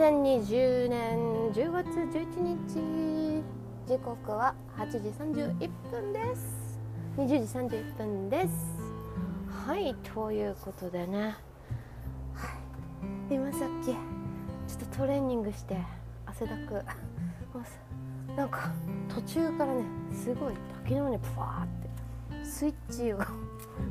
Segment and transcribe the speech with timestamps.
[0.00, 1.18] 2020年
[1.52, 3.44] 10月11日
[3.86, 6.80] 時刻は8時31分です。
[7.18, 7.28] 20
[7.68, 8.48] 時31分です。
[9.66, 11.36] はいということでね、
[12.32, 12.46] は
[13.28, 15.76] い、今さっきちょっとトレーニングして
[16.24, 16.82] 汗だく。
[18.34, 18.72] なんか
[19.06, 21.68] 途中からねすごい滝のようにプワーっ
[22.40, 23.28] てスイッチが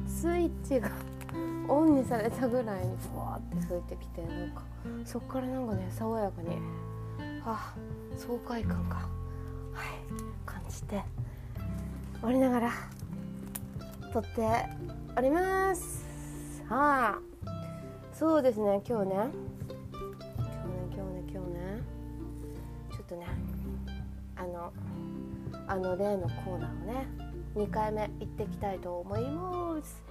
[0.07, 0.89] スイッチが
[1.69, 4.63] オンにされたぐらいにふわって吹いてきてなんか
[5.05, 6.57] そっからなんかね爽やかに
[7.45, 7.73] あ
[8.17, 9.07] 爽快感がはい
[10.45, 11.01] 感じて
[12.23, 12.71] おりながら
[14.11, 14.41] 撮って
[15.15, 16.05] おります。
[16.67, 17.19] はあ
[18.13, 19.15] そうですね今日ね。
[19.15, 19.31] 今日ね
[20.93, 21.81] 今日ね今日ね。
[22.91, 23.25] ちょっとね
[24.35, 24.73] あの
[25.67, 27.07] あの例のコーナーをね
[27.55, 30.08] 2回目行ってきたいと思います。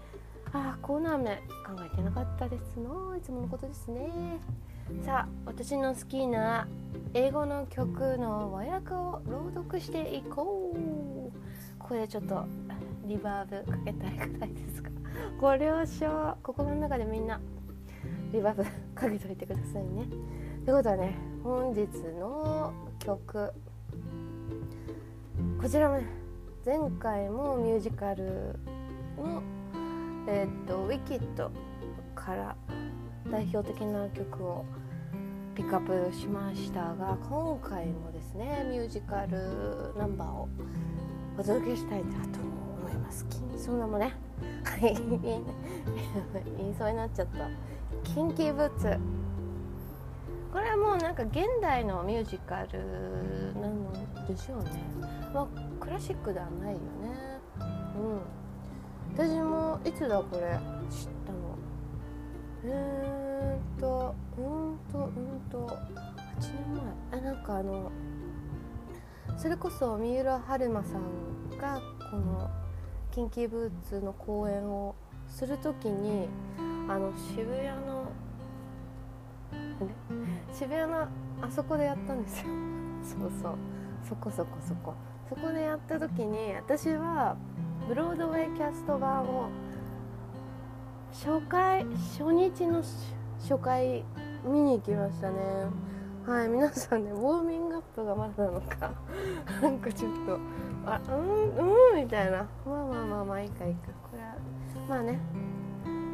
[0.53, 1.43] ああコーナー名考
[1.85, 3.17] えてなかったですの。
[3.17, 4.41] いつものことですね。
[5.05, 6.67] さあ私の好きな
[7.13, 10.79] 英語の曲の和訳を朗読していこう。
[11.79, 12.47] ここでちょっと
[13.07, 14.91] リバーブかけたいくらいですが。
[15.41, 17.41] ご了承心の中でみんな
[18.33, 20.07] リバーブかけといてくださいね。
[20.65, 21.87] ということはね本日
[22.19, 23.53] の曲。
[25.61, 26.07] こちらもね
[26.65, 28.59] 前回もミュージカル
[29.19, 29.43] の
[30.31, 31.51] えー、っとウィキッド
[32.15, 32.55] から
[33.31, 34.67] 代表的な曲を
[35.55, 40.49] ピックアップしましたが今回もですねミュージカルナンバーを
[41.39, 43.25] お届けしたいなと思います。
[43.57, 44.13] そんなもね。
[44.65, 44.95] はい。
[46.59, 47.49] 言いそうになっちゃった。
[48.05, 48.99] キンキーブーツ。
[50.53, 53.93] これはもうなんか現代のミュージカルなの
[54.27, 54.83] でしょうね。
[55.33, 55.47] まあ
[55.81, 56.83] クラシックではないよね。
[57.97, 58.48] うん。
[59.15, 60.59] 私もいつだこれ
[60.91, 61.59] 知ったの
[62.65, 66.75] えー、っとうんとうんと8年
[67.11, 67.21] 前。
[67.21, 67.91] あなんかあの
[69.37, 72.51] それこそ三浦春馬さんがこの
[73.13, 74.95] キンキーブーツの公演を
[75.29, 76.29] する時に
[76.89, 78.11] あの渋谷の
[80.53, 81.03] 渋谷の
[81.43, 82.47] あそこでやったんですよ。
[83.03, 83.55] そうそう。
[84.09, 84.95] そこそこそこ。
[85.29, 87.37] そこでやった時に私は
[87.89, 89.49] ブロードウェイキャスト版を
[91.11, 91.87] 初回
[92.19, 92.83] 初日の
[93.41, 94.05] 初回
[94.45, 95.39] 見に行きましたね。
[96.27, 98.93] はい皆さんねウォーミングアップがまだなのか。
[99.63, 100.39] なんかちょっと
[100.85, 102.47] あうんうんみたいな。
[102.67, 103.89] まあまあまあまあいいかいいか。
[104.11, 104.35] これは
[104.87, 105.19] まあね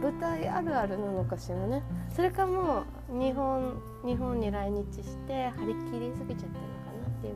[0.01, 1.83] 舞台あるあるなのかしらね。
[2.09, 7.35] それかもう日本日本に来日して張り切りすぎちゃったのかなっていう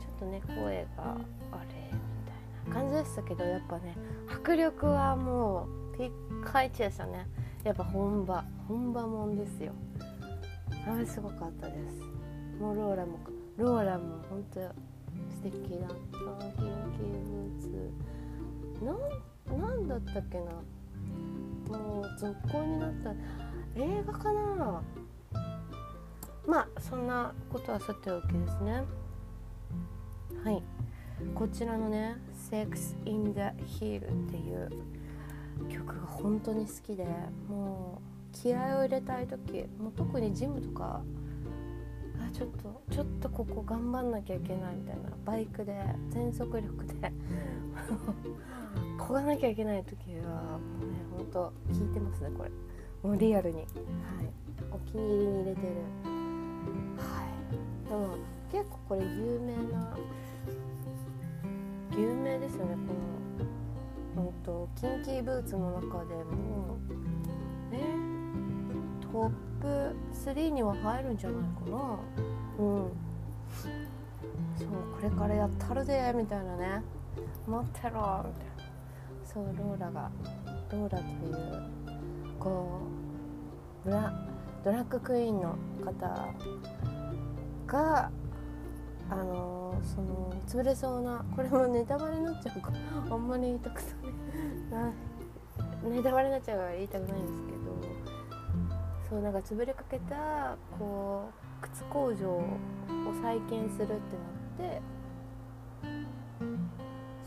[0.00, 1.16] ちょっとね声が
[1.52, 1.59] あ
[2.72, 3.96] 感じでしたけどやっぱね
[4.28, 6.10] 迫力はもうピッ
[6.44, 7.26] カイチでしたね。
[7.64, 9.72] やっぱ本場本場もんですよ。
[10.88, 12.00] あれすごかったです。
[12.58, 13.18] もうローラも
[13.56, 14.72] ローラも本当素
[15.42, 15.94] 敵だった。
[16.56, 18.84] キンキブーツ。
[18.84, 18.92] な
[19.56, 20.44] んなんだったっけな。
[21.78, 23.10] もう続行になった。
[23.76, 24.82] 映画かな。
[26.46, 28.84] まあそんなことはさておきですね。
[30.42, 30.62] はい。
[31.34, 32.16] こちらのね
[32.50, 33.40] 「Sex in the
[33.80, 34.70] Hill」っていう
[35.68, 37.06] 曲が本当に好きで
[37.48, 38.00] も
[38.32, 41.02] う気合を入れたい時もう特にジムとか
[42.18, 47.12] あちょっとちょっとここ頑張んなきゃいけないみたいなバイクで全速力で
[48.98, 52.50] こがなきゃいけない時はもうねほんと聞いてますねこれ。
[53.02, 53.56] もうリアルに。
[53.58, 53.66] はい。
[54.70, 55.68] お気に入りに入れてる。
[56.98, 57.24] は
[57.86, 57.88] い。
[57.88, 58.16] でも
[58.52, 59.96] 結構これ有名な
[61.92, 62.76] 有名ですよね
[64.14, 66.78] この、うんと、キンキーブーツの中でも。
[67.72, 68.10] え
[69.12, 69.30] トッ
[69.60, 69.96] プ
[70.30, 71.98] 3には入るんじゃないかな。
[72.58, 72.92] うん。
[74.56, 76.82] そうこれからやったるでみたいなね。
[77.46, 78.60] 待ってろみたいな。
[79.24, 80.10] そうローラが
[80.72, 81.70] ローラという
[82.38, 82.80] こ
[83.84, 84.12] うブラ
[84.64, 86.34] ドラッグクイーンの方
[87.66, 88.10] が
[89.10, 92.72] あの、その潰れそうなこれもネタバレになっちゃうか。
[93.10, 93.80] あんまり言いたく
[94.70, 94.92] ない。
[95.90, 97.60] ネタバレになっちゃうから言いたくないんですけど。
[99.10, 101.30] そうなんか潰れかけたこ
[101.62, 102.44] う靴工場を
[103.20, 104.00] 再建するってなっ
[104.56, 104.80] て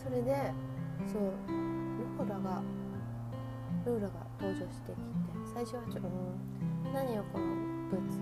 [0.01, 0.53] それで
[1.11, 1.33] そう
[2.17, 2.63] ローラが
[3.85, 4.97] ローラが登場してきて
[5.53, 6.09] 最初はちょっと
[6.93, 7.45] 「何よこの
[7.91, 8.19] ブーツ」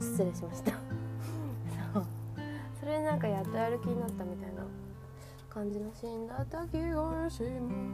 [0.04, 0.72] 失礼しました。
[3.10, 4.62] なんかやっとやる気になったみたいな
[5.48, 7.90] 感じのシーンだった気がします。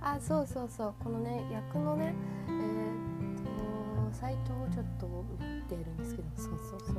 [0.00, 0.94] あそうそうそう。
[1.04, 2.14] このね役のね
[2.48, 5.06] えー、っとサイトをちょっと
[5.44, 6.28] 見てるんですけど。
[6.36, 6.96] そうそうそう。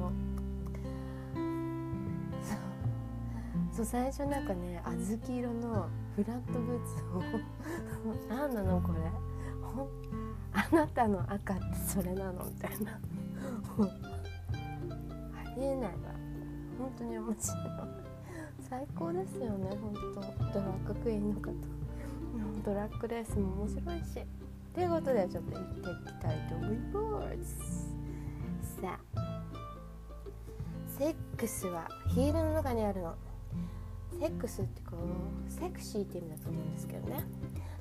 [3.75, 3.85] そう。
[3.85, 7.23] 最初なんかね小豆色のフラットブーツを。
[8.29, 8.99] 何なのこれ。
[10.53, 12.99] あなたの赤ってそれなのみたいな。
[15.63, 15.83] えない。
[15.83, 15.97] わ
[16.77, 17.57] 本当に面白い。
[18.69, 19.69] 最高ですよね。
[19.81, 20.59] 本当。
[20.59, 21.51] ドラッグクイーンの方
[22.65, 24.25] ドラッグレースも面白いし。
[24.73, 27.93] ということでちょっと行っていきたいと思います。
[28.81, 29.43] さあ
[30.97, 33.15] セックスはヒールの中にあるの。
[34.19, 37.23] セックスってこうセクシーって意味だと思うんですけどね。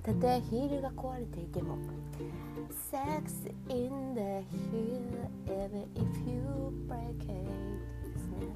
[0.03, 1.79] たとえヒールが壊れていても
[2.91, 6.43] Sex in the heel even if you
[6.89, 8.53] break it ですね。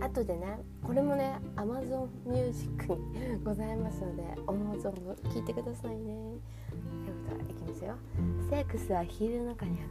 [0.00, 6.04] 後でねこれもね Amazon Music にございますので思う存分聞いてくださいね。
[6.04, 7.94] ということはいきますよ。
[8.50, 9.88] セックスはヒールの中にある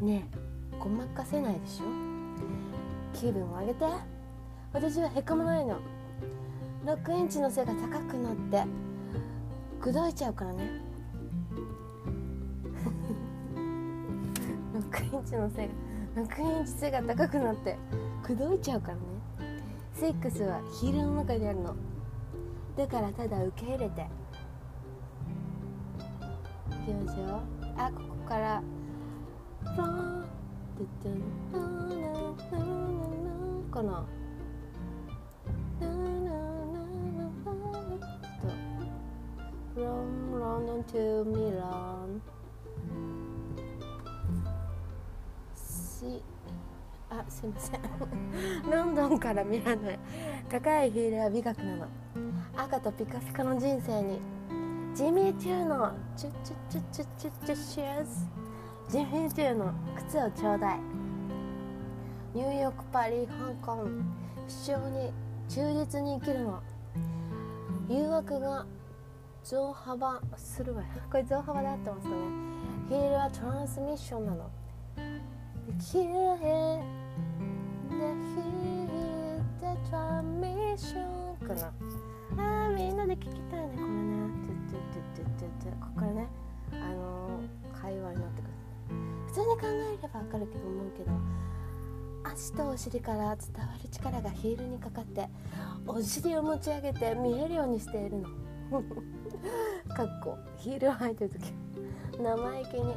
[0.00, 0.06] の。
[0.06, 1.84] ねえごまかせないでしょ。
[3.12, 3.84] 気分を上げて。
[4.72, 5.78] 私はへこまないの。
[6.84, 8.64] 6インチの背が高くなって。
[9.86, 10.68] 砕いちゃうからね。
[14.74, 15.74] 6インチの背が
[16.16, 17.78] 6インチ背が高くなって
[18.24, 19.02] 砕いちゃうからね。
[19.92, 21.76] セックスはヒールの中にあるの。
[22.76, 24.08] だからただ受け入れて。
[26.68, 27.40] いきますよ
[27.76, 28.62] あここから
[29.60, 30.24] フラン
[33.70, 34.04] この
[39.76, 42.22] from London to Milan.
[45.54, 46.22] し
[47.10, 47.80] あすいません。
[48.72, 49.98] ロンドンからミラノへ。
[50.48, 51.86] 高いヒールは美学なの。
[52.56, 54.18] 赤とピカピカの人生に。
[54.94, 58.10] ジミー・チューのチュチュチュチュチュチュシューズ
[58.88, 60.80] ジミー・チューの靴をちょうだい
[62.32, 63.34] ニューヨークパリ香
[63.74, 63.86] 港
[64.48, 65.12] 主張に
[65.50, 66.62] 忠実に生きるの
[67.90, 68.64] 誘惑が
[69.48, 70.88] 増幅するわよ。
[71.08, 72.16] これ増幅で合ってますかね。
[72.88, 74.50] ヒールはトランスミッションなの。
[75.78, 76.82] キルヘ
[77.88, 77.94] The
[78.34, 78.90] heat
[79.60, 81.72] the transmission かな。
[82.38, 84.28] あーみんなで聞きたいねこれね。
[84.68, 86.26] トゥトゥトゥトゥトゥここからね
[86.72, 88.50] あのー、会話になってくる。
[89.28, 91.12] 普通に考えればわかるけど思うけど
[92.24, 95.28] 足とお尻から伝わる力がヒールにかかって
[95.86, 98.28] お尻を持ち上げて見えるようにしているの。
[99.96, 101.54] かっこヒールを履いてる時
[102.18, 102.94] 生意気に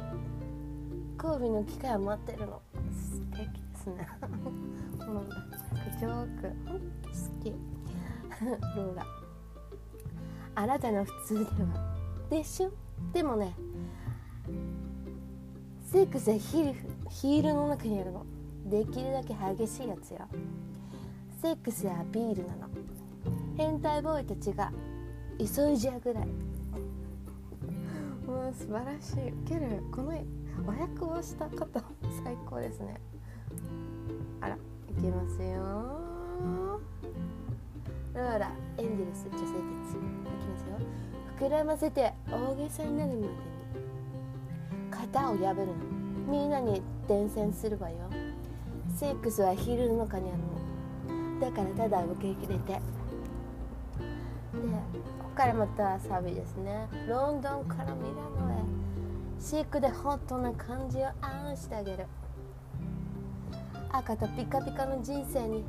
[1.16, 2.60] 交尾の機会を待ってるの。
[2.92, 4.06] 素敵ですね。
[4.98, 5.24] この
[5.98, 6.48] ジョーク。
[6.66, 7.50] ほんと好き。
[8.76, 9.06] ローラ。
[10.56, 11.48] あなたの普通では。
[12.28, 12.70] でしょ？
[13.14, 13.54] でもね
[15.90, 18.26] セックスはヒールヒールの中にあるの。
[18.66, 20.28] できるだけ激しいやつよ。
[21.40, 22.68] セックスはビールなの。
[23.56, 24.70] 変態ボーイたちが
[25.38, 26.28] 急いじゃぐらい。
[28.52, 29.30] 素晴らしい。
[29.30, 30.12] ウケるこの
[30.66, 31.80] 和訳をした方
[32.24, 33.00] 最高ですね。
[34.40, 34.58] あらい
[34.94, 36.80] きますよ。
[38.12, 40.78] ローラエンジェルス女性たちいきますよ。
[41.38, 43.28] 膨らませて大げさになるまでに
[44.90, 45.74] 型を破るの。
[46.28, 47.96] みんなに伝染するわよ。
[48.96, 51.40] セックスはヒールの中にあるの。
[51.40, 52.72] だからただ受け入れて。
[52.72, 52.80] で
[55.40, 56.86] からまたサビですね。
[57.08, 58.62] ロンドンからミラノへ。
[59.40, 62.04] シックでホットな感じをあんしてあげる。
[63.90, 65.64] 赤とピカピカの人生に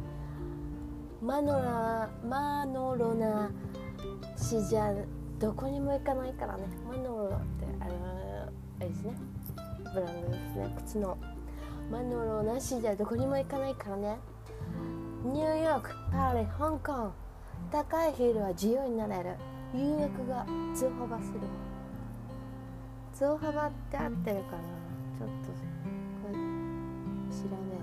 [1.24, 3.50] マノラマノロな
[4.36, 4.94] しじゃ
[5.40, 6.64] どこにも行かないからね。
[6.86, 7.94] マノロってあの
[8.78, 9.14] あれですね。
[9.94, 10.76] ブランドですね。
[10.86, 11.18] 靴の
[11.90, 14.18] マノロなしじゃどこにも行かないからね。
[15.24, 17.14] ニューヨークパリ香港
[17.72, 19.38] 高いヒールは自由になれる。
[19.74, 21.40] 誘惑が増幅する。
[23.14, 24.64] 増幅って合ってるかな？
[25.18, 25.52] ちょっと
[26.22, 26.34] これ
[27.32, 27.82] 調べる。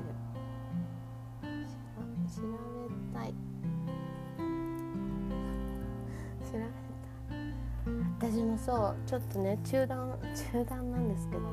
[2.28, 3.34] 調べたい。
[6.44, 6.66] 調べた
[8.26, 8.32] い。
[8.34, 11.48] 私もそうちょっとね中断中断なんですけども。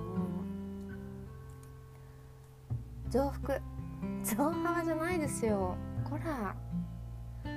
[3.09, 3.59] 増幅。
[4.23, 5.77] 増幅じゃないですよ。
[6.03, 6.55] こら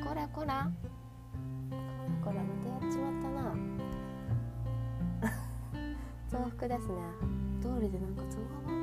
[0.05, 0.71] こらこら
[2.25, 2.43] こらまたや
[2.89, 3.55] っちまったな。
[6.31, 6.95] 増幅ですね
[7.61, 8.79] 通りでなんか増幅？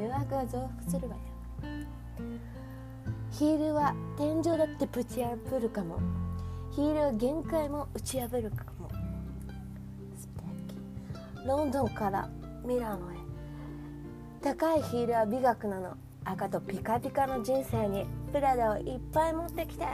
[0.00, 1.20] 誘惑が増幅するわよ。
[3.30, 5.98] ヒールは天井だってぶち破るかも。
[6.70, 8.88] ヒールは限界も打ち破るかも。
[11.46, 12.28] ロンドンから
[12.64, 13.16] ミラノへ。
[14.42, 15.96] 高いヒールは美学なの。
[16.24, 18.06] 赤とピカピカの人生に。
[18.32, 19.86] プラダをいっぱい持ってきて。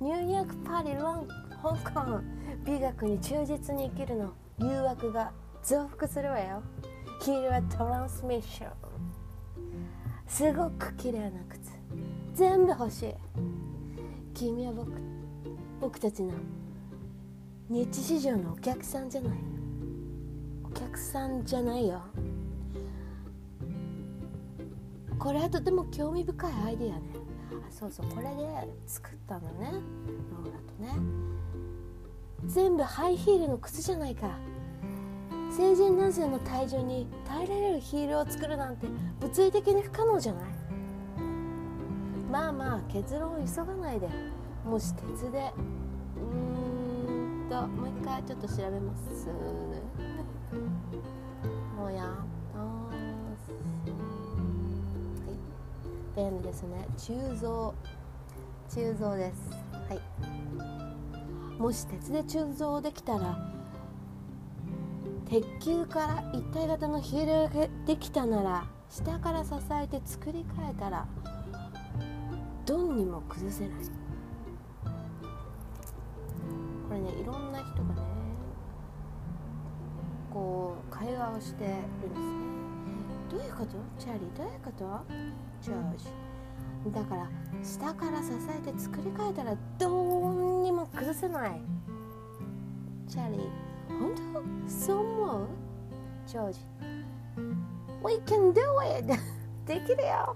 [0.00, 1.28] ニューヨークパリロン
[1.62, 2.20] 香港
[2.64, 4.32] 美学に忠実に生きるの。
[4.58, 5.30] 誘惑が
[5.62, 6.62] 増幅するわよ。
[7.20, 8.70] ヒールはトランスミッション。
[10.26, 11.70] すごく綺麗な靴。
[12.32, 13.14] 全部欲しい。
[14.32, 14.90] 君は僕
[15.82, 16.32] 僕たちの。
[17.68, 19.32] 日市場のお客さんじゃない。
[20.64, 22.00] お客さんじゃないよ。
[25.18, 27.19] これはとても興味深いアイディアね。
[27.80, 28.46] そうそうこれで
[28.86, 29.72] 作ったのね。
[30.30, 31.02] ローラとね。
[32.44, 34.28] 全部ハイヒールの靴じゃないか。
[35.50, 38.86] 成人男性の体重に耐えられるヒールを作るなんて
[39.18, 40.42] 物理的に不可能じゃない。
[42.30, 44.08] まあまあ結論を急がないで。
[44.62, 45.50] もし鉄で。
[46.18, 49.26] うーんともう一回ちょっと調べます。
[51.78, 52.04] もうや
[56.16, 56.86] はい便利ですね。
[56.96, 57.74] 鋳造。
[58.68, 59.50] 鋳造です。
[59.72, 60.00] はい。
[61.60, 63.36] もし鉄で鋳造できたら
[65.28, 71.06] 鉄球から一体型のヒールができたなら下から支えて作り変えたら
[72.64, 73.78] どんにも崩せない。
[76.88, 78.00] これねいろんな人がね
[80.32, 82.20] こう会話をしてるんです。
[82.20, 82.39] ね
[83.30, 83.76] どういうこと？
[83.98, 85.00] チャーリーどういうこと？
[85.62, 86.06] ジョージ。
[86.92, 87.28] だから
[87.62, 88.28] 下から支
[88.66, 91.60] えて作り変えたらどうにも崩せない。
[93.08, 94.14] チャーリー本
[94.66, 94.70] 当？
[94.70, 95.46] そう思う？
[96.26, 96.60] ジョージ。
[98.02, 98.60] We can do
[98.98, 99.06] it!
[99.66, 100.34] できるよ！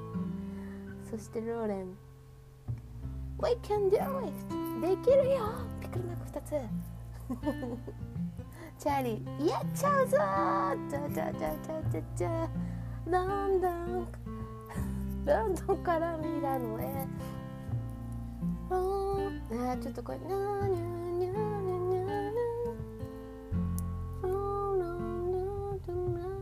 [1.10, 1.96] そしてローレン。
[3.42, 4.32] We can do it!
[4.80, 5.40] できるよ！
[5.80, 6.52] ピクルマーク2つ。
[8.78, 10.18] チャーリーやっちゃうぞ
[10.90, 12.48] じゃじゃじゃじゃじゃじゃ。
[13.06, 14.06] ロンドン
[15.24, 17.06] ロンドンからミラノへ
[18.70, 20.82] ロンあちょっとこれニャーニャー
[21.18, 22.32] ニャーニャーニャー
[24.22, 25.40] ロンロンロン
[25.86, 26.36] ロンロン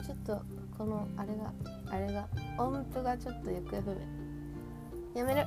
[0.00, 0.42] あちょっと
[0.76, 1.52] このあれが
[1.90, 3.96] あれが音符がちょっと行方不明。
[5.14, 5.44] やめる。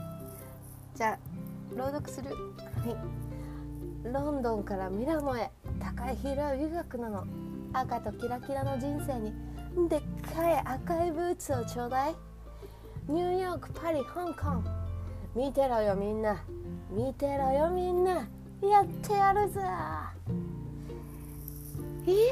[0.93, 1.19] じゃあ
[1.75, 2.29] 朗読する。
[2.29, 2.35] は
[4.05, 4.11] い。
[4.13, 5.49] ロンドンからミラノへ。
[5.83, 7.25] 高いヒールは美学なの。
[7.73, 9.33] 赤とキラキラの人生に。
[9.89, 10.01] でっ
[10.33, 12.15] かい赤いブーツをちょうだい。
[13.09, 14.63] ニューヨークパリ香港
[15.35, 16.41] 見てろよみんな。
[16.89, 18.29] 見てろよみんな。
[18.61, 19.63] やってやるぞい
[22.11, 22.23] や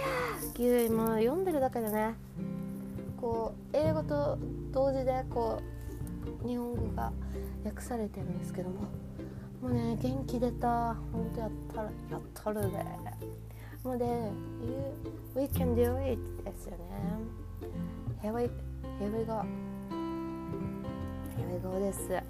[0.54, 2.16] ーもう読んでるだけでね。
[3.20, 4.38] こう英語と
[4.72, 5.62] 同時でこ
[6.46, 7.12] う日本語が
[7.66, 8.88] 訳されてるんですけども。
[9.62, 10.96] もうね元気出た。
[11.12, 12.86] 本当やったらやったるで。
[13.84, 14.06] もうで
[15.36, 16.82] We can do it ですよね。
[18.22, 18.50] Here we,
[19.00, 19.44] here we go.
[21.38, 22.12] Here we go です。
[22.12, 22.22] いっ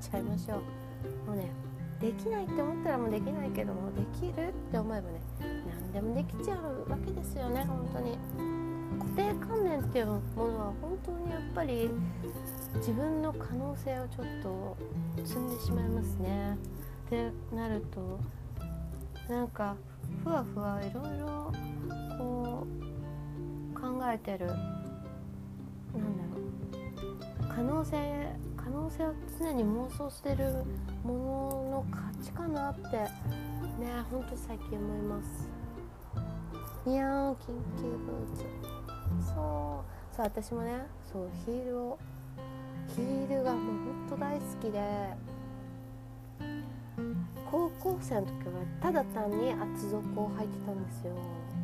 [0.00, 1.28] ちゃいましょう。
[1.28, 1.50] もうね
[2.00, 5.20] できないって思ったらもうできないけどもできるって思えばね
[5.68, 8.18] 何でもできちゃうわけですよね本当に。
[8.98, 11.90] 固定観念っていうものは本当にやっぱり
[12.76, 14.76] 自分の可能性をちょっと
[15.24, 16.58] 積んでしまいますね。
[17.06, 18.18] ってなると
[19.28, 19.76] なんか
[20.24, 21.52] ふわふわいろいろ
[22.18, 22.66] こ
[23.74, 24.62] う考えてるなんだ
[26.34, 26.40] ろ
[27.50, 27.54] う。
[27.54, 30.64] 可能性可能性を常に妄想してる
[31.04, 33.10] ものの価値かなってね
[34.10, 35.48] ほんと最近思います。
[36.86, 37.36] いやー緊
[37.76, 38.44] 急ブーツ。
[39.34, 40.14] そう。
[40.14, 41.98] そう私もねそうヒールを
[42.94, 44.80] ヒールがもうほんと大好きで
[47.50, 51.12] 高校生の時はただ単に厚底を履いてたんですよ。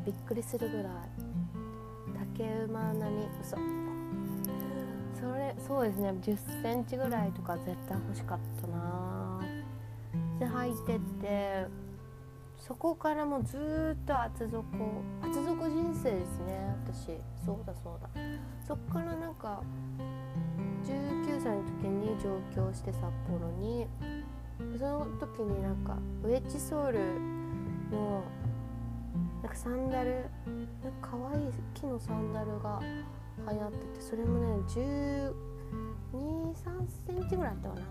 [0.04, 0.84] びっくりするぐらい。
[2.36, 3.56] 竹馬並み嘘。
[5.18, 6.10] それそうですね。
[6.10, 9.40] 1 0センチぐらいとか絶対欲しかったな。
[10.38, 11.66] で履いてって
[12.58, 14.64] そこからもうずっと厚底
[15.22, 16.76] 厚底人生ですね。
[16.86, 17.06] 私。
[17.44, 18.08] そうだそうだ。
[18.66, 19.62] そっからなんか
[22.22, 23.86] 上京して札幌に。
[24.76, 26.98] その時になんかウェッジソール
[27.92, 28.24] の
[29.40, 30.24] なんかサンダル
[30.82, 32.80] なんか可愛い木のサンダルが
[33.52, 35.32] 流行っててそれもね1
[36.12, 36.54] 2 3
[37.06, 37.82] センチぐらいあったかな。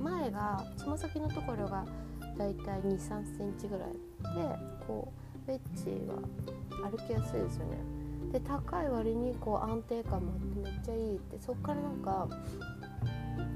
[0.00, 1.84] 前がつま先のところが
[2.38, 3.96] だいたい2 3センチぐらいで
[4.86, 5.12] こ
[5.48, 6.18] うウェッジは
[6.88, 7.78] 歩きやすいですよね。
[8.32, 11.36] で高い割にこう安定感もあってめっちゃいいって。
[11.40, 12.28] そっからなんか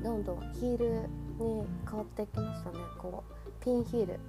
[0.02, 2.78] どんどんヒールに変わってきましたね。
[2.98, 4.20] こうピンヒール。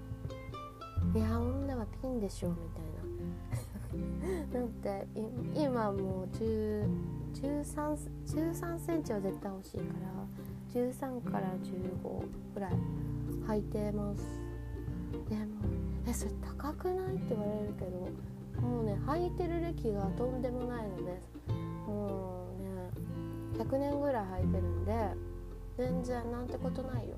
[1.16, 3.00] いや女はピンでしょみたいな。
[4.54, 5.08] だって
[5.56, 6.88] 今もう1
[7.34, 12.24] 3 13センチは絶対欲しいから13から15
[12.54, 12.74] ぐらい
[13.48, 14.24] 履いてます。
[15.30, 15.46] でも
[16.08, 21.22] えそれ高くないって言われるけどもうね履いてる歴がとんでもないので
[21.88, 24.94] もうね100年ぐらい履いてるんで
[25.80, 27.16] 全然なんてことないよ。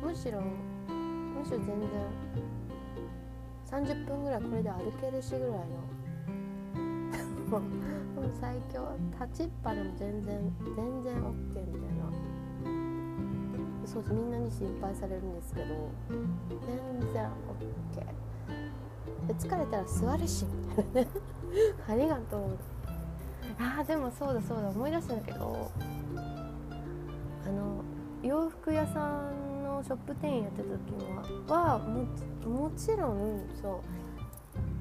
[0.00, 0.46] むしろむ
[1.44, 1.76] しろ全然
[3.66, 5.56] 30分ぐらいこれで歩けるしぐらいの。
[7.50, 7.62] もう
[8.40, 8.96] 最強。
[9.20, 11.64] 立ちっぱでも全然全然 OK みたい
[11.98, 12.08] な。
[13.84, 16.20] そうみんなに心配されるんですけど全
[17.12, 17.30] 然 OK
[19.26, 21.08] で疲れたら座るしみたいなね。
[21.88, 22.56] ありがとう。
[23.58, 24.68] あーでもそうだそうだ。
[24.68, 25.72] 思い出したんだけど
[27.46, 27.82] あの
[28.22, 32.04] 洋服屋さんのショップ店員やってた時ははも
[32.48, 33.82] もちろんそ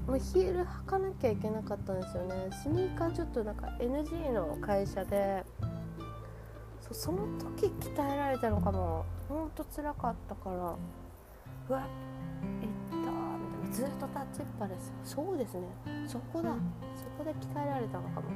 [0.08, 2.50] うもうヒール履かなきゃいけなかったんですよね。
[2.64, 5.46] スニーカーちょっとなんか NG の会社で
[6.82, 9.06] そその時鍛えられたのかも。
[9.30, 10.76] ほんとつらかったからうわ
[11.70, 11.80] 行っ
[12.90, 13.72] たみたいな。
[13.72, 15.68] ずっと立ちっぱですそうですね。
[16.08, 16.56] そこだ。
[16.96, 18.30] そこで鍛えられたのかも。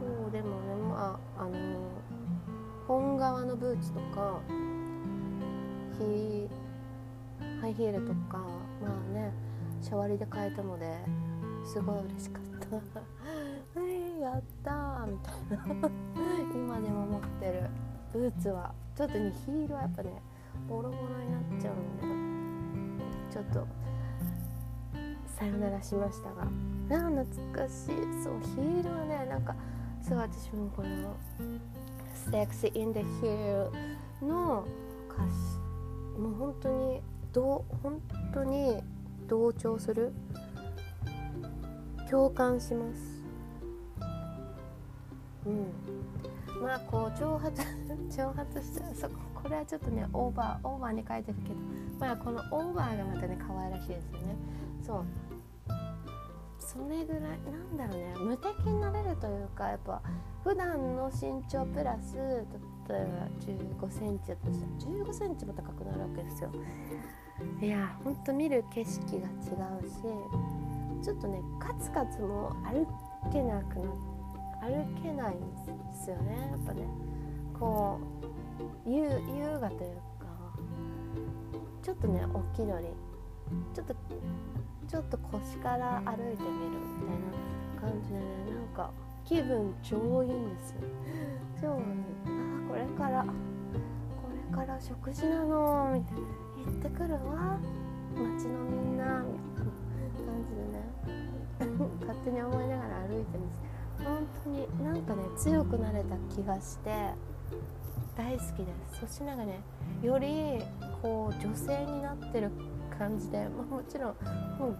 [0.00, 1.52] そうでもねまああの
[2.92, 4.38] 本革のブーツとか
[5.98, 6.46] ヒ
[7.58, 8.36] ハイヒールとか
[8.82, 9.32] まあね
[9.80, 10.98] シャワリで買えたので
[11.64, 13.80] すごい嬉しかった。
[13.80, 15.88] は いやったーみたいな。
[16.54, 17.70] 今でも持ってる。
[18.12, 18.74] ブーツは。
[18.94, 20.10] ちょっとねヒールはやっぱね
[20.68, 23.66] ボロボロになっちゃうんでちょっと
[25.24, 26.42] さよならしましたが。
[26.42, 26.46] あ
[27.08, 28.22] 懐かしい。
[28.22, 29.54] そうヒールはねなんか
[30.02, 31.16] そう私もこの
[32.30, 33.70] 「Sexy in the Hill」
[34.22, 34.64] の
[35.08, 36.20] 歌詞。
[36.20, 38.00] もう本当にどう本
[38.32, 38.82] 当に
[39.26, 40.12] 同調する？
[42.10, 43.22] 共感します。
[45.46, 46.62] うん。
[46.62, 47.62] まあこう挑発
[48.10, 51.54] 挑発してそここれはちょっとねオーバーオーバーに書いてるけど。
[51.98, 54.36] まあこのオーバーがまたね可愛らしいですよね。
[54.82, 55.04] そう。
[56.72, 60.00] それぐらいなんだろうね無敵になれるというかやっぱ
[60.42, 62.16] 普段の身長プラス
[62.88, 66.50] 例えば1 5センチだとしたら1 5センチも高くなるわけですよ
[67.60, 69.96] いやほんと見る景色が違うし
[71.04, 72.86] ちょっとねカツカツも歩
[73.30, 74.12] けなくな
[74.62, 75.46] 歩けないんで
[76.04, 76.48] すよね。
[76.52, 76.86] やっぱね
[77.58, 77.98] こ
[78.86, 79.08] う優
[79.60, 80.26] 雅というか
[81.82, 82.90] ちょっとね大きいのに
[83.74, 83.94] ちょっと
[84.88, 88.90] ちょっと腰から歩いてみるみたいな感じでねなんか
[89.24, 90.80] 気分超いいんですよ。
[91.60, 91.82] 超いい
[92.26, 93.28] あこれからこ
[94.50, 96.42] れから食事なのみたいな。
[96.64, 97.58] 行ってくるわ
[98.14, 99.82] 街のみんなみたいな
[100.26, 100.78] 感じでね。
[102.06, 104.04] 勝手に思いながら歩いてるんです。
[104.04, 107.14] 本当になんかね強くなれた気がして
[108.16, 109.00] 大好きです。
[109.00, 109.60] そしてながらね
[110.02, 110.62] より
[111.00, 112.50] こう女性になってる
[112.98, 114.14] 感じで、まあ、もちろん
[114.58, 114.76] もう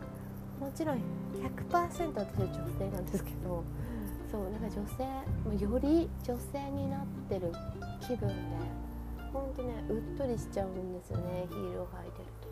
[0.61, 0.98] もちろん
[1.35, 3.64] 100%私は女性なんですけど
[4.31, 7.53] そうなんか女性より女性になってる
[8.01, 8.35] 気分で
[9.33, 12.42] ほんとねうっとりしちゃうんですよねヒールを履いてると。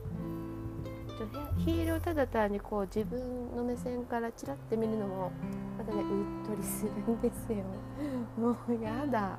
[1.58, 5.30] ヒールをただ単にこう自分の目線からチラッて見るのも
[5.76, 7.58] またねうっとりするんですよ。
[8.38, 9.38] もうやだ。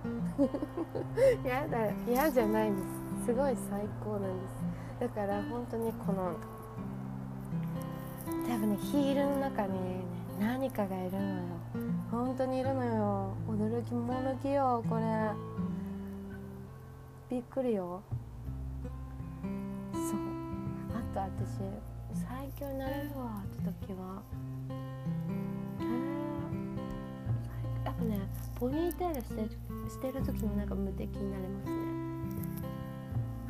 [1.43, 2.81] やだ嫌じゃないんで
[3.21, 3.25] す。
[3.25, 4.60] すごい最高なんです。
[5.01, 6.35] だから本当にこの
[8.47, 10.03] 多分ねヒールの中に、ね、
[10.39, 11.41] 何かがいるのよ。
[12.11, 13.33] 本当にいるのよ。
[13.49, 15.31] 驚きも驚きよこれ。
[17.31, 18.03] びっくりよ。
[19.91, 20.03] そう。
[20.93, 21.63] あと私
[22.13, 23.41] 最強になれるわ。
[23.43, 24.21] って時は
[25.79, 25.87] へえ
[27.85, 28.19] やっぱね
[28.53, 29.49] ポニーテールしてる
[29.89, 31.90] してる時のなんか無敵になれますね。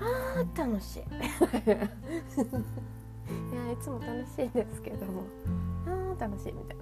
[0.01, 1.03] あー楽しい。
[1.05, 1.05] い
[3.55, 5.23] やいつも楽しいですけども。
[5.85, 6.77] あー楽しいみたい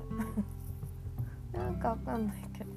[1.53, 1.63] な。
[1.65, 2.69] なんかわかんないけど。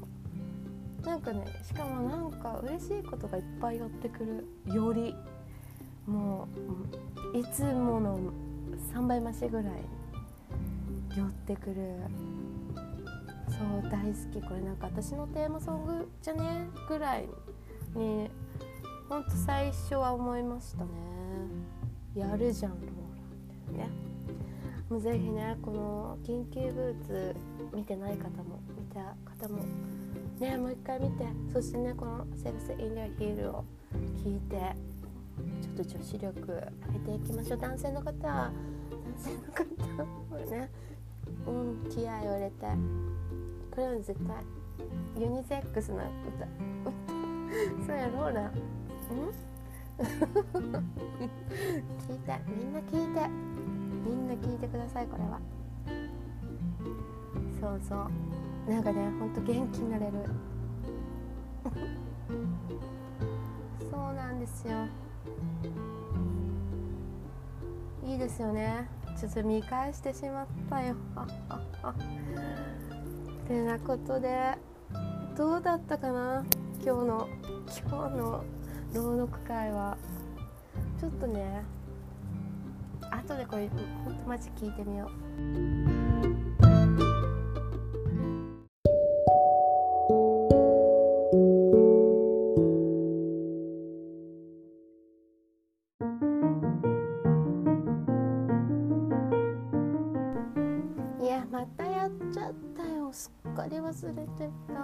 [1.08, 5.16] なんかねしかもなんか嬉しいことがいっぱい寄ってくるより
[6.06, 6.46] も
[7.34, 8.20] ういつもの
[8.94, 9.84] 3倍増しぐらい
[11.16, 11.98] 寄ってくる。
[13.48, 14.40] そう大好き。
[14.40, 16.68] これなんか私のテーマソングじゃね？
[16.88, 17.28] ぐらい
[17.94, 18.30] に
[19.12, 20.90] ほんと最初は思いましたね。
[22.16, 22.92] やるじゃんローラ
[23.30, 23.84] みたいな。
[23.84, 23.90] ね
[24.88, 27.36] もうぜひねこの緊急ブーツ
[27.74, 29.62] 見てない方も見た方も
[30.40, 31.26] ねもう一回見て。
[31.52, 33.64] そしてねこの「セブス・イン・デア・ヒール」を
[34.24, 34.74] 聞いて
[35.60, 37.58] ちょっと女子力上げていきましょう。
[37.58, 38.50] 男性の方は
[38.88, 40.70] 男性の方はね
[41.46, 42.66] うん気合を入れて。
[43.72, 46.48] これは絶対ユニセックスな歌。
[47.86, 48.81] そうやろうなうん
[51.98, 53.28] 聞いてみんな聞いて。
[54.04, 55.40] みんな聞いてくださいこれは。
[57.60, 58.10] そうそう。
[58.70, 60.12] なんかねほんと元気になれる。
[63.90, 64.86] そうなんですよ。
[68.04, 68.88] いいですよね。
[69.16, 70.96] ちょっと見返してしまったよ。
[73.46, 74.58] てなことで
[75.36, 76.44] どうだったかな？
[76.84, 77.28] 今日の
[77.88, 78.42] 今日の
[78.94, 79.96] 朗読会は
[81.00, 81.64] ちょっとね
[83.10, 83.70] 後でこれ
[84.04, 85.08] ほんとマジ聞いてみよう。
[101.22, 103.10] いやまたやっちゃったよ。
[103.12, 104.74] すっかり忘れてた。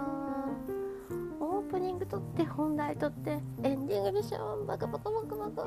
[1.39, 3.78] オープニング撮って本題撮ってエン
[4.11, 5.61] でしょバカバカバカバカ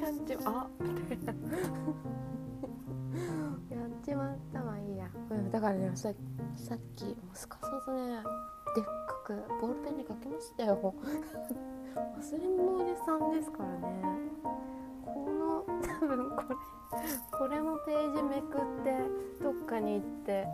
[0.00, 0.68] やっちまあ
[3.70, 6.12] やっちまったまあいいや、うん、だからねさ
[6.54, 8.22] さっきもうすかさずね。
[8.74, 8.90] でっか
[9.24, 10.94] くボールペンで書きましたよ。
[11.96, 13.78] 忘れ物おじさんですからね。
[15.04, 16.56] この多分これ
[17.38, 19.00] これもページめくって
[19.42, 20.46] どっかに行って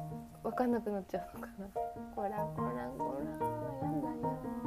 [0.45, 1.67] 分かんなくなっちゃうのかな。
[2.15, 4.62] こらこらこらやんだよ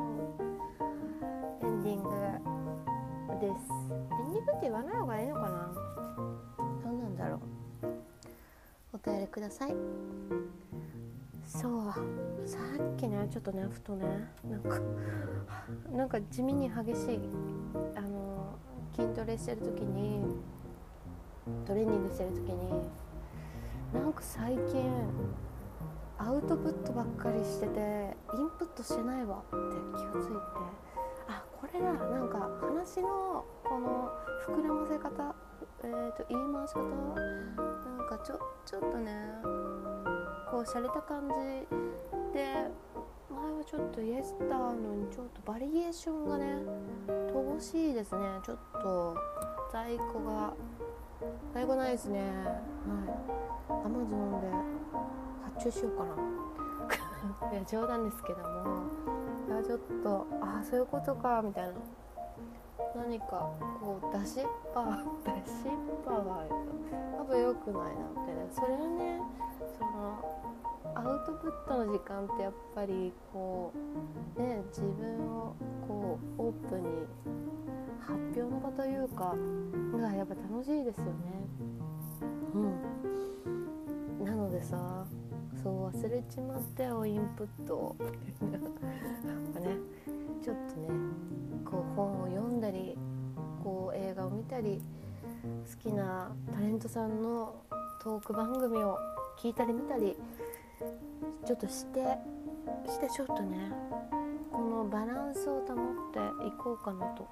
[3.40, 3.52] です。
[3.52, 5.72] エンディングって言わない方がいいのかな？
[6.84, 7.40] どうなんだろう？
[8.94, 9.76] お便りください。
[11.46, 11.94] そう。
[12.48, 14.06] さっきねちょっとねふとね
[14.50, 14.80] なんか
[15.92, 17.20] なんか地味に激しい
[17.96, 18.56] あの
[18.96, 20.36] 筋トレしてる時に
[21.66, 22.70] トレーニングしてる時に
[23.94, 24.92] なんか最近
[26.18, 29.56] アウトプットばっかりしててインプットしてないわって
[29.98, 30.34] 気がついて
[31.76, 34.12] れだなんか話のこの
[34.48, 35.36] 膨らませ方
[35.84, 39.12] えー、と言い回し方なんかちょちょっとね
[40.50, 41.36] こう洒落た感じ
[42.34, 42.70] で
[43.30, 46.58] 前はちょっとイエスターのにちょっとバリエーションがね
[47.08, 48.22] 乏しいですね。
[48.46, 49.18] ちょっと
[49.72, 50.54] 在庫が
[51.54, 52.20] 在庫ないですね。
[52.20, 52.30] はい。
[53.70, 54.48] アマゾンで
[55.56, 57.52] 発注しようかな。
[57.52, 59.25] いや冗談ですけども。
[59.66, 61.74] ちょっとああそういうことかみたいな。
[62.96, 63.52] 何か
[63.82, 66.46] こう出しっぱ 出しっぱが
[67.18, 68.52] 多分良くないなみたいな。
[68.52, 69.22] それはね
[69.80, 70.36] その
[70.94, 73.74] アウトプットの時間ってやっぱりこ
[74.38, 75.56] うね自分を
[75.88, 76.90] こうオープンに
[78.00, 79.36] 発表の場というか
[79.98, 81.12] がやっぱ楽しいですよね。
[82.54, 84.26] うん。
[84.26, 85.06] なのでさ
[85.66, 87.96] そう忘れちまったよインプットを。
[88.00, 88.62] やっ
[89.52, 89.78] ぱね
[90.44, 90.90] ちょっとね
[91.66, 92.96] こう本を読んだり
[93.64, 94.80] こう映画を見たり
[95.84, 97.56] 好きなタレントさんの
[98.00, 99.00] トーク番組を
[99.42, 100.16] 聞いたり見たり
[101.48, 102.00] ちょっとして
[102.86, 103.72] してちょっとね
[104.52, 105.76] このバランスを保っ
[106.14, 107.28] ていこうかなと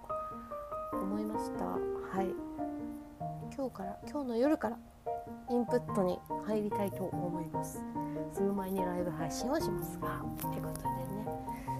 [0.91, 1.65] 思いました。
[1.65, 2.33] はい。
[3.55, 4.79] 今日から今日の夜から
[5.53, 7.79] インプットに入りたいと思います。
[8.33, 10.95] その前にライブ配信をしますがってことでね。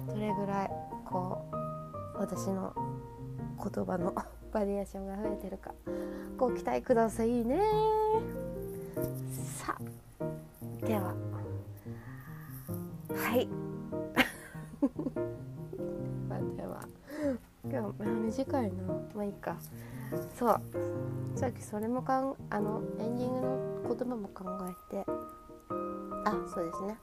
[0.08, 0.72] どれぐらい
[1.04, 1.56] こう
[2.20, 2.72] 私の
[3.58, 4.14] 言葉の
[4.54, 5.74] バリエーションが増えてるか。
[6.38, 7.64] ご期待くださいね。
[9.58, 9.80] さあ。
[10.86, 11.16] では。
[13.16, 13.48] はい。
[16.30, 16.88] まあでは。
[17.66, 18.84] 今日短いな。
[19.16, 19.56] まあいいか。
[20.38, 20.62] そう。
[21.36, 23.48] さっきそれもかんあのエンディング
[23.88, 25.06] の言葉も考えて。
[26.26, 26.98] あそうですね。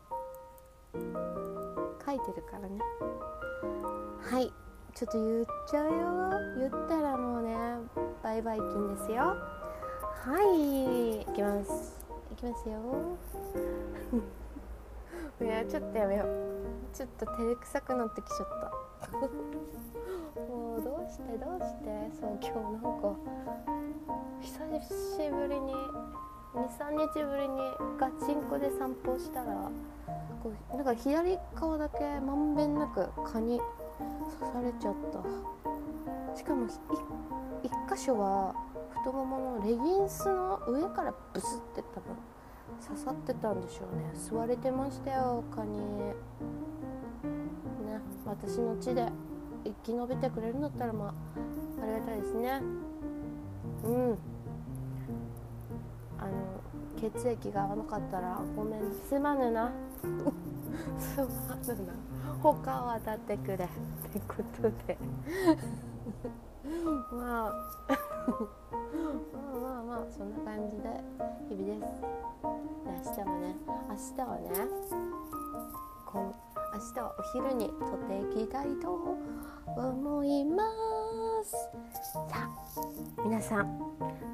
[2.05, 2.79] 書いてるからね。
[4.20, 4.53] はい。
[4.94, 5.90] ちょっと言っちゃうよ。
[6.59, 7.57] 言ったらもうね
[8.23, 9.16] バイバイ金ですよ。
[9.18, 11.25] はい。
[11.25, 11.99] 行きます。
[12.31, 12.77] 行きますよ。
[15.40, 16.29] いやちょっとやめよう。
[16.92, 19.99] ちょっと照れくさくなってきちゃった。
[21.11, 23.16] してどうしてそう今日なんか
[24.40, 25.75] 久しぶりに
[26.55, 27.59] 23日ぶりに
[27.99, 29.70] ガチンコで散歩したら
[30.42, 33.61] こうなんか左側だけまんべんなく蚊に
[34.38, 36.37] 刺されちゃった。
[36.37, 38.55] しかも 1, 箇所は
[38.90, 42.16] 太もものレギンスの上からブスって多分
[42.87, 44.11] 刺さってたんでしょうね。
[44.14, 45.79] 吸われてましたよ蚊に。
[45.79, 46.14] ね
[48.25, 49.30] 私の血で。
[49.64, 52.61] 生き延びてくれるんだったらまあありがたいですね。
[53.85, 54.18] うん。
[56.18, 56.61] あの
[57.01, 59.73] 血液が合わなかったらごめんすまぬな。
[60.99, 61.27] すま
[61.75, 61.92] ぬな。
[62.42, 63.55] 他は当たってくれ。
[63.55, 63.66] って
[64.29, 64.99] ことで。
[67.12, 67.53] まあ。
[69.53, 71.03] まあまあまあそんな感じで
[71.49, 72.31] 日々です。
[72.42, 73.57] 明日もね
[73.88, 74.51] 明日はね
[76.07, 76.35] こん
[76.72, 79.16] 明日はお昼に撮っていきたいと
[79.76, 80.62] 思いま
[81.42, 81.50] す。
[82.30, 82.48] さあ
[83.24, 83.78] 皆さん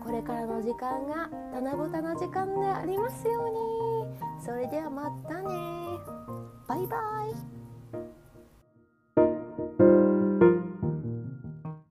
[0.04, 4.44] これからの時間が七夕の時間でありますように。
[4.44, 5.48] それではまたね。
[6.68, 6.96] バイバ
[7.26, 7.55] イ。